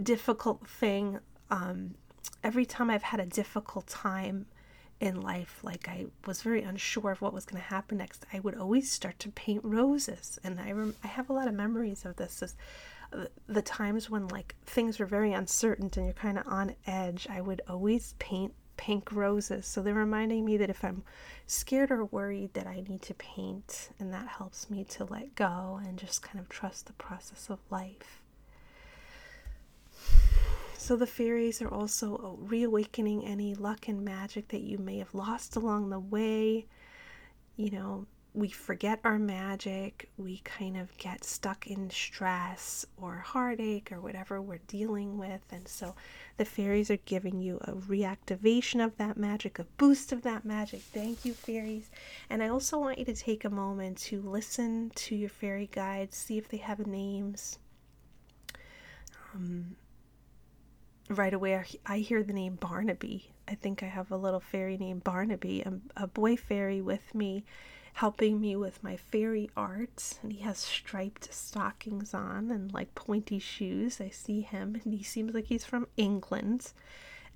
difficult 0.01 0.67
thing, 0.67 1.20
um, 1.50 1.96
every 2.44 2.65
time 2.65 2.89
I've 2.89 3.03
had 3.03 3.20
a 3.20 3.25
difficult 3.25 3.88
time 3.88 4.48
in 5.00 5.22
life, 5.22 5.60
like 5.63 5.88
I 5.88 6.08
was 6.25 6.41
very 6.41 6.63
unsure 6.63 7.12
of 7.12 7.22
what 7.22 7.34
was 7.34 7.46
going 7.46 7.62
to 7.62 7.67
happen 7.67 8.00
next, 8.00 8.25
I 8.34 8.39
would 8.39 8.58
always 8.58 8.91
start 8.91 9.20
to 9.20 9.29
paint 9.29 9.62
roses. 9.63 10.39
And 10.44 10.60
I, 10.60 10.72
rem- 10.72 10.96
I 11.03 11.08
have 11.08 11.29
a 11.29 11.34
lot 11.34 11.48
of 11.48 11.53
memories 11.53 12.06
of 12.06 12.15
this. 12.15 12.41
As, 12.41 12.56
the 13.48 13.62
times 13.62 14.10
when 14.10 14.27
like 14.27 14.56
things 14.65 15.00
were 15.00 15.06
very 15.06 15.34
uncertain 15.34 15.89
and 15.96 16.06
you're 16.06 16.13
kind 16.13 16.38
of 16.38 16.48
on 16.48 16.75
edge, 16.86 17.27
I 17.29 17.41
would 17.41 17.62
always 17.67 18.15
paint 18.20 18.53
pink 18.77 19.12
roses. 19.12 19.65
So 19.65 19.81
they're 19.81 19.93
reminding 19.93 20.46
me 20.46 20.57
that 20.57 20.69
if 20.69 20.84
I'm 20.84 21.03
scared 21.46 21.91
or 21.91 22.05
worried 22.05 22.53
that 22.53 22.67
I 22.67 22.84
need 22.88 23.01
to 23.03 23.13
paint, 23.15 23.89
and 24.00 24.13
that 24.13 24.27
helps 24.27 24.69
me 24.69 24.84
to 24.86 25.05
let 25.05 25.36
go 25.36 25.81
and 25.86 25.98
just 25.98 26.22
kind 26.22 26.39
of 26.39 26.48
trust 26.48 26.86
the 26.86 26.93
process 26.93 27.50
of 27.50 27.60
life. 27.69 28.22
So 30.77 30.96
the 30.96 31.07
fairies 31.07 31.62
are 31.62 31.74
also 31.74 32.38
reawakening 32.39 33.25
any 33.25 33.55
luck 33.55 33.89
and 33.89 34.05
magic 34.05 34.48
that 34.50 34.62
you 34.62 34.77
may 34.77 35.00
have 35.00 35.13
lost 35.13 35.55
along 35.57 35.89
the 35.89 36.00
way. 36.00 36.65
You 37.57 37.72
know, 37.72 38.05
we 38.38 38.50
forget 38.50 39.00
our 39.03 39.17
magic, 39.17 40.10
we 40.15 40.38
kind 40.44 40.77
of 40.77 40.96
get 41.00 41.24
stuck 41.24 41.65
in 41.65 41.89
stress 41.89 42.86
or 43.01 43.15
heartache 43.15 43.91
or 43.91 44.00
whatever 44.00 44.39
we're 44.39 44.60
dealing 44.67 45.17
with. 45.17 45.41
And 45.51 45.67
so 45.67 45.96
the 46.38 46.46
fairies 46.46 46.91
are 46.91 46.98
giving 46.98 47.39
you 47.39 47.58
a 47.62 47.72
reactivation 47.72 48.86
of 48.86 48.96
that 48.98 49.17
magic, 49.17 49.58
a 49.58 49.63
boost 49.77 50.12
of 50.12 50.22
that 50.22 50.46
magic. 50.46 50.82
Thank 50.82 51.25
you, 51.25 51.34
fairies. 51.34 51.89
And 52.29 52.44
I 52.44 52.50
also 52.50 52.77
want 52.77 53.00
you 53.00 53.06
to 53.06 53.15
take 53.15 53.44
a 53.44 53.50
moment 53.50 53.98
to 54.00 54.22
listen 54.22 54.91
to 54.94 55.15
your 55.15 55.29
fairy 55.29 55.67
guides, 55.72 56.15
see 56.15 56.38
if 56.38 56.48
they 56.48 56.58
have 56.58 56.86
names. 56.86 57.58
Um, 59.34 59.77
right 61.10 61.34
away, 61.34 61.65
I 61.88 61.98
hear 61.98 62.22
the 62.22 62.34
name 62.34 62.53
Barnaby. 62.53 63.32
I 63.48 63.56
think 63.56 63.82
I 63.82 63.88
have 63.88 64.12
a 64.12 64.17
little 64.17 64.39
fairy 64.39 64.77
named 64.77 65.03
Barnaby, 65.03 65.63
a, 65.63 66.03
a 66.03 66.06
boy 66.06 66.36
fairy 66.36 66.82
with 66.82 67.15
me 67.15 67.44
helping 67.97 68.39
me 68.39 68.55
with 68.55 68.83
my 68.83 68.95
fairy 68.95 69.49
art 69.57 70.19
and 70.21 70.31
he 70.31 70.41
has 70.41 70.59
striped 70.59 71.33
stockings 71.33 72.13
on 72.13 72.51
and 72.51 72.71
like 72.71 72.93
pointy 72.93 73.39
shoes. 73.39 73.99
I 73.99 74.09
see 74.09 74.41
him 74.41 74.79
and 74.83 74.93
he 74.93 75.01
seems 75.01 75.33
like 75.33 75.45
he's 75.45 75.65
from 75.65 75.87
England. 75.97 76.73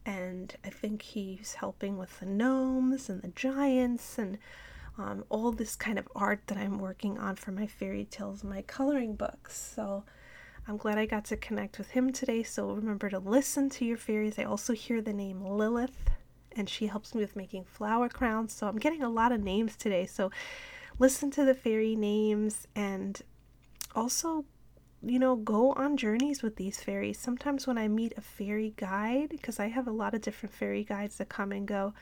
And 0.05 0.55
I 0.63 0.69
think 0.69 1.01
he's 1.01 1.55
helping 1.55 1.97
with 1.97 2.19
the 2.19 2.27
gnomes 2.27 3.09
and 3.09 3.23
the 3.23 3.29
giants 3.29 4.19
and 4.19 4.37
um, 4.99 5.23
all 5.29 5.51
this 5.51 5.75
kind 5.75 5.97
of 5.97 6.07
art 6.15 6.41
that 6.45 6.59
I'm 6.59 6.77
working 6.77 7.17
on 7.17 7.37
for 7.37 7.51
my 7.51 7.65
fairy 7.65 8.05
tales, 8.05 8.43
my 8.43 8.61
coloring 8.61 9.15
books. 9.15 9.59
So 9.75 10.03
I'm 10.67 10.77
glad 10.77 10.99
I 10.99 11.07
got 11.07 11.25
to 11.25 11.37
connect 11.37 11.79
with 11.79 11.89
him 11.89 12.11
today. 12.11 12.43
So 12.43 12.69
remember 12.69 13.09
to 13.09 13.17
listen 13.17 13.71
to 13.71 13.85
your 13.85 13.97
fairies. 13.97 14.37
I 14.37 14.43
also 14.43 14.73
hear 14.73 15.01
the 15.01 15.11
name 15.11 15.43
Lilith 15.43 16.11
and 16.55 16.69
she 16.69 16.87
helps 16.87 17.15
me 17.15 17.21
with 17.21 17.35
making 17.35 17.65
flower 17.65 18.09
crowns. 18.09 18.53
So 18.53 18.67
I'm 18.67 18.77
getting 18.77 19.03
a 19.03 19.09
lot 19.09 19.31
of 19.31 19.41
names 19.41 19.75
today. 19.75 20.05
So 20.05 20.31
listen 20.99 21.31
to 21.31 21.45
the 21.45 21.53
fairy 21.53 21.95
names 21.95 22.67
and 22.75 23.21
also, 23.95 24.45
you 25.03 25.19
know, 25.19 25.35
go 25.35 25.73
on 25.73 25.97
journeys 25.97 26.43
with 26.43 26.55
these 26.57 26.81
fairies. 26.81 27.17
Sometimes 27.17 27.67
when 27.67 27.77
I 27.77 27.87
meet 27.87 28.13
a 28.17 28.21
fairy 28.21 28.73
guide, 28.75 29.29
because 29.29 29.59
I 29.59 29.67
have 29.67 29.87
a 29.87 29.91
lot 29.91 30.13
of 30.13 30.21
different 30.21 30.53
fairy 30.53 30.83
guides 30.83 31.17
that 31.17 31.29
come 31.29 31.51
and 31.51 31.67
go, 31.67 31.93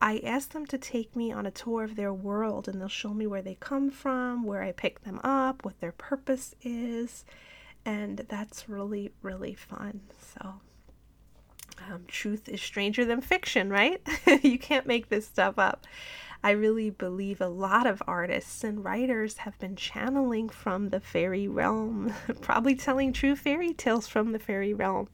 I 0.00 0.20
ask 0.24 0.52
them 0.52 0.64
to 0.66 0.78
take 0.78 1.16
me 1.16 1.32
on 1.32 1.44
a 1.44 1.50
tour 1.50 1.82
of 1.82 1.96
their 1.96 2.12
world 2.12 2.68
and 2.68 2.80
they'll 2.80 2.88
show 2.88 3.12
me 3.12 3.26
where 3.26 3.42
they 3.42 3.56
come 3.58 3.90
from, 3.90 4.44
where 4.44 4.62
I 4.62 4.72
pick 4.72 5.02
them 5.02 5.20
up, 5.24 5.64
what 5.64 5.80
their 5.80 5.92
purpose 5.92 6.54
is. 6.62 7.24
And 7.84 8.18
that's 8.28 8.68
really, 8.68 9.12
really 9.22 9.54
fun. 9.54 10.02
So 10.34 10.60
um, 11.90 12.04
truth 12.08 12.48
is 12.48 12.60
stranger 12.60 13.04
than 13.04 13.20
fiction, 13.20 13.70
right? 13.70 14.00
you 14.42 14.58
can't 14.58 14.86
make 14.86 15.08
this 15.08 15.26
stuff 15.26 15.58
up. 15.58 15.86
I 16.42 16.52
really 16.52 16.90
believe 16.90 17.40
a 17.40 17.48
lot 17.48 17.86
of 17.86 18.02
artists 18.06 18.62
and 18.62 18.84
writers 18.84 19.38
have 19.38 19.58
been 19.58 19.74
channeling 19.74 20.48
from 20.48 20.90
the 20.90 21.00
fairy 21.00 21.48
realm, 21.48 22.14
probably 22.40 22.76
telling 22.76 23.12
true 23.12 23.34
fairy 23.34 23.72
tales 23.72 24.06
from 24.06 24.32
the 24.32 24.38
fairy 24.38 24.72
realm. 24.72 25.08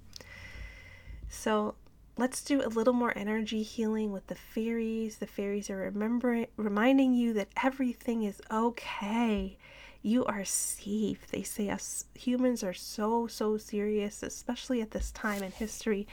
So 1.29 1.77
let's 2.19 2.43
do 2.43 2.63
a 2.63 2.69
little 2.69 2.93
more 2.93 3.17
energy 3.17 3.63
healing 3.63 4.13
with 4.13 4.27
the 4.27 4.35
fairies. 4.35 5.17
The 5.17 5.27
fairies 5.27 5.71
are 5.71 5.79
remembering, 5.79 6.47
reminding 6.57 7.15
you 7.15 7.33
that 7.35 7.49
everything 7.63 8.23
is 8.23 8.43
okay 8.51 9.57
you 10.05 10.23
are 10.27 10.45
safe. 10.45 11.27
They 11.31 11.43
say 11.43 11.71
us 11.71 12.05
humans 12.15 12.63
are 12.63 12.75
so, 12.75 13.27
so 13.27 13.57
serious, 13.57 14.23
especially 14.23 14.83
at 14.83 14.91
this 14.91 15.11
time 15.11 15.43
in 15.43 15.51
history. 15.51 16.07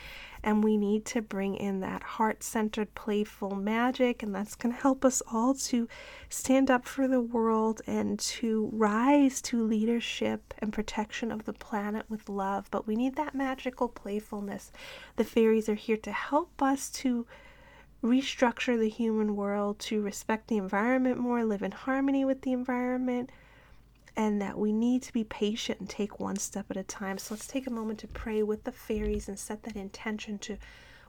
And 0.43 0.63
we 0.63 0.77
need 0.77 1.05
to 1.07 1.21
bring 1.21 1.55
in 1.55 1.81
that 1.81 2.03
heart 2.03 2.43
centered, 2.43 2.95
playful 2.95 3.55
magic. 3.55 4.23
And 4.23 4.33
that's 4.33 4.55
going 4.55 4.73
to 4.75 4.81
help 4.81 5.05
us 5.05 5.21
all 5.31 5.53
to 5.53 5.87
stand 6.29 6.71
up 6.71 6.85
for 6.85 7.07
the 7.07 7.21
world 7.21 7.81
and 7.85 8.17
to 8.19 8.69
rise 8.73 9.41
to 9.43 9.63
leadership 9.63 10.53
and 10.59 10.73
protection 10.73 11.31
of 11.31 11.45
the 11.45 11.53
planet 11.53 12.05
with 12.09 12.29
love. 12.29 12.69
But 12.71 12.87
we 12.87 12.95
need 12.95 13.15
that 13.15 13.35
magical 13.35 13.87
playfulness. 13.87 14.71
The 15.15 15.23
fairies 15.23 15.69
are 15.69 15.75
here 15.75 15.97
to 15.97 16.11
help 16.11 16.61
us 16.61 16.89
to 16.91 17.25
restructure 18.03 18.79
the 18.79 18.89
human 18.89 19.35
world 19.35 19.77
to 19.77 20.01
respect 20.01 20.47
the 20.47 20.57
environment 20.57 21.17
more, 21.19 21.43
live 21.43 21.61
in 21.61 21.71
harmony 21.71 22.25
with 22.25 22.41
the 22.41 22.51
environment, 22.51 23.31
and 24.15 24.41
that 24.41 24.57
we 24.57 24.71
need 24.71 25.01
to 25.03 25.13
be 25.13 25.23
patient 25.23 25.79
and 25.79 25.89
take 25.89 26.19
one 26.19 26.35
step 26.35 26.65
at 26.69 26.77
a 26.77 26.83
time. 26.83 27.17
So 27.17 27.33
let's 27.33 27.47
take 27.47 27.67
a 27.67 27.71
moment 27.71 27.99
to 27.99 28.07
pray 28.07 28.43
with 28.43 28.63
the 28.63 28.71
fairies 28.71 29.27
and 29.27 29.39
set 29.39 29.63
that 29.63 29.75
intention 29.75 30.37
to 30.39 30.57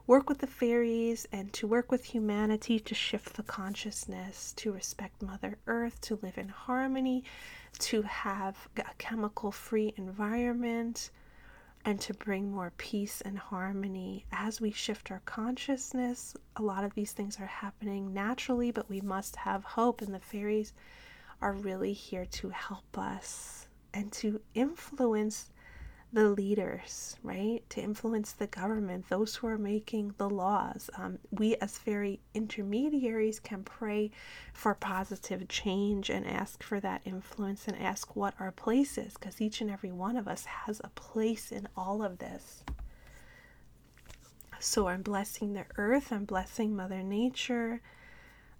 work 0.07 0.29
with 0.29 0.39
the 0.39 0.47
fairies 0.47 1.27
and 1.33 1.53
to 1.53 1.67
work 1.67 1.91
with 1.91 2.05
humanity 2.05 2.79
to 2.81 2.95
shift 2.95 3.35
the 3.35 3.43
consciousness, 3.43 4.53
to 4.57 4.73
respect 4.73 5.23
Mother 5.23 5.59
Earth, 5.67 6.01
to 6.03 6.19
live 6.23 6.39
in 6.39 6.49
harmony, 6.49 7.25
to 7.79 8.03
have 8.03 8.69
a 8.77 8.85
chemical 8.99 9.53
free 9.53 9.95
environment, 9.97 11.11
and 11.85 12.01
to 12.01 12.15
bring 12.15 12.51
more 12.51 12.73
peace 12.77 13.21
and 13.23 13.39
harmony 13.39 14.25
as 14.31 14.61
we 14.61 14.71
shift 14.71 15.11
our 15.11 15.23
consciousness. 15.25 16.37
A 16.57 16.63
lot 16.63 16.85
of 16.85 16.95
these 16.95 17.13
things 17.13 17.41
are 17.41 17.47
happening 17.47 18.13
naturally, 18.13 18.71
but 18.71 18.89
we 18.89 19.01
must 19.01 19.35
have 19.37 19.65
hope, 19.65 20.01
and 20.01 20.15
the 20.15 20.21
fairies 20.21 20.73
are 21.43 21.53
really 21.53 21.93
here 21.93 22.25
to 22.27 22.49
help 22.51 22.97
us 22.97 23.67
and 23.93 24.11
to 24.13 24.41
influence 24.55 25.51
the 26.15 26.29
leaders, 26.29 27.17
right? 27.23 27.63
To 27.71 27.81
influence 27.81 28.33
the 28.33 28.47
government, 28.47 29.09
those 29.09 29.35
who 29.35 29.47
are 29.47 29.57
making 29.57 30.15
the 30.19 30.29
laws. 30.29 30.91
Um, 30.99 31.19
we, 31.31 31.57
as 31.57 31.79
fairy 31.79 32.21
intermediaries, 32.35 33.41
can 33.41 33.65
pray 33.65 34.11
for 34.53 34.75
positive 34.75 35.49
change 35.49 36.11
and 36.11 36.27
ask 36.27 36.63
for 36.63 36.81
that 36.81 37.01
influence 37.07 37.67
and 37.67 37.79
ask 37.79 38.15
what 38.15 38.35
our 38.39 38.53
place 38.53 38.99
is, 38.99 39.15
because 39.15 39.41
each 39.41 39.63
and 39.63 39.71
every 39.71 39.91
one 39.91 40.19
of 40.19 40.29
us 40.29 40.45
has 40.45 40.81
a 40.85 40.91
place 40.91 41.51
in 41.51 41.67
all 41.77 42.03
of 42.03 42.19
this. 42.19 42.63
So 44.61 44.89
I'm 44.89 45.03
blessing 45.03 45.55
the 45.55 45.65
earth, 45.79 46.13
I'm 46.13 46.27
blessing 46.27 46.77
Mother 46.77 47.03
Nature. 47.03 47.81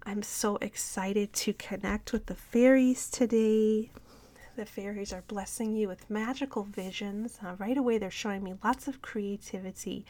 I'm 0.05 0.23
so 0.23 0.57
excited 0.57 1.33
to 1.33 1.53
connect 1.53 2.11
with 2.11 2.25
the 2.25 2.35
fairies 2.35 3.09
today 3.09 3.91
the 4.55 4.65
fairies 4.65 5.11
are 5.11 5.23
blessing 5.27 5.75
you 5.75 5.87
with 5.87 6.09
magical 6.09 6.63
visions. 6.63 7.39
Uh, 7.43 7.55
right 7.57 7.77
away, 7.77 7.97
they're 7.97 8.11
showing 8.11 8.43
me 8.43 8.53
lots 8.63 8.87
of 8.87 9.01
creativity. 9.01 10.05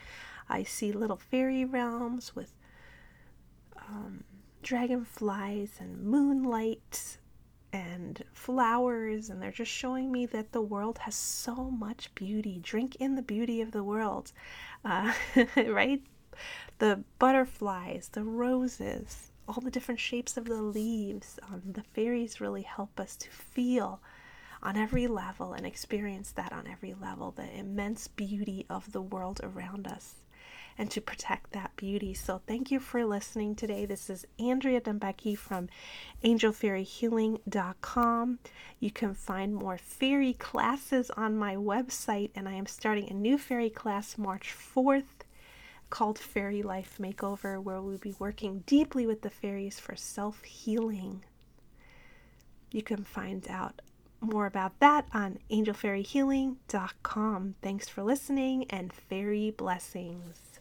I 0.49 0.63
see 0.63 0.91
little 0.91 1.17
fairy 1.17 1.63
realms 1.63 2.35
with 2.35 2.53
um, 3.77 4.23
dragonflies 4.61 5.77
and 5.79 6.03
moonlight 6.03 7.17
and 7.71 8.23
flowers, 8.33 9.29
and 9.29 9.41
they're 9.41 9.51
just 9.51 9.71
showing 9.71 10.11
me 10.11 10.25
that 10.27 10.51
the 10.51 10.61
world 10.61 10.99
has 10.99 11.15
so 11.15 11.55
much 11.55 12.13
beauty. 12.13 12.59
Drink 12.61 12.97
in 12.97 13.15
the 13.15 13.21
beauty 13.21 13.61
of 13.61 13.71
the 13.71 13.83
world, 13.83 14.31
uh, 14.83 15.13
right? 15.67 16.01
The 16.79 17.03
butterflies, 17.17 18.09
the 18.11 18.23
roses, 18.23 19.31
all 19.47 19.61
the 19.61 19.71
different 19.71 19.99
shapes 19.99 20.37
of 20.37 20.45
the 20.45 20.61
leaves. 20.61 21.39
Um, 21.51 21.61
the 21.71 21.83
fairies 21.83 22.41
really 22.41 22.63
help 22.63 22.99
us 22.99 23.15
to 23.17 23.29
feel 23.29 24.01
on 24.61 24.77
every 24.77 25.07
level 25.07 25.53
and 25.53 25.65
experience 25.65 26.31
that 26.31 26.53
on 26.53 26.67
every 26.67 26.93
level 26.93 27.31
the 27.31 27.51
immense 27.57 28.07
beauty 28.07 28.65
of 28.69 28.91
the 28.93 29.01
world 29.01 29.41
around 29.43 29.87
us 29.87 30.15
and 30.77 30.89
to 30.89 31.01
protect 31.01 31.51
that 31.51 31.75
beauty. 31.75 32.13
So, 32.13 32.41
thank 32.47 32.71
you 32.71 32.79
for 32.79 33.03
listening 33.05 33.55
today. 33.55 33.85
This 33.85 34.09
is 34.09 34.25
Andrea 34.39 34.79
Dembecki 34.81 35.37
from 35.37 35.69
angelfairyhealing.com. 36.23 38.39
You 38.79 38.91
can 38.91 39.13
find 39.13 39.53
more 39.55 39.77
fairy 39.77 40.33
classes 40.33 41.11
on 41.11 41.37
my 41.37 41.55
website, 41.55 42.31
and 42.35 42.49
I 42.49 42.53
am 42.53 42.65
starting 42.65 43.09
a 43.09 43.13
new 43.13 43.37
fairy 43.37 43.69
class 43.69 44.17
March 44.17 44.53
4th 44.53 45.22
called 45.93 46.17
Fairy 46.17 46.63
Life 46.63 46.97
Makeover, 46.99 47.61
where 47.61 47.79
we'll 47.79 47.99
be 47.99 48.15
working 48.17 48.63
deeply 48.65 49.05
with 49.05 49.21
the 49.21 49.29
fairies 49.29 49.79
for 49.79 49.95
self 49.95 50.41
healing. 50.41 51.23
You 52.71 52.81
can 52.81 53.03
find 53.03 53.47
out 53.47 53.83
more 54.19 54.47
about 54.47 54.79
that 54.79 55.05
on 55.13 55.37
angelfairyhealing.com. 55.51 57.55
Thanks 57.61 57.87
for 57.87 58.01
listening 58.01 58.65
and 58.71 58.91
fairy 58.91 59.51
blessings. 59.51 60.59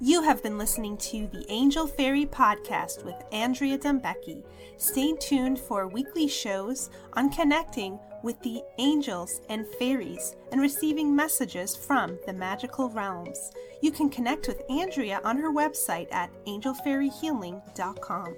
You 0.00 0.22
have 0.22 0.42
been 0.42 0.58
listening 0.58 0.96
to 0.96 1.28
the 1.28 1.46
Angel 1.48 1.86
Fairy 1.86 2.26
Podcast 2.26 3.04
with 3.04 3.22
Andrea 3.30 3.78
Dembecki. 3.78 4.42
Stay 4.76 5.14
tuned 5.20 5.60
for 5.60 5.86
weekly 5.86 6.26
shows 6.26 6.90
on 7.12 7.30
connecting 7.30 8.00
with 8.22 8.40
the 8.42 8.62
angels 8.78 9.40
and 9.48 9.66
fairies 9.78 10.36
and 10.52 10.60
receiving 10.60 11.14
messages 11.14 11.76
from 11.76 12.18
the 12.26 12.32
magical 12.32 12.90
realms. 12.90 13.52
You 13.80 13.90
can 13.90 14.10
connect 14.10 14.48
with 14.48 14.62
Andrea 14.68 15.20
on 15.24 15.36
her 15.38 15.52
website 15.52 16.12
at 16.12 16.30
angelfairyhealing.com. 16.46 18.34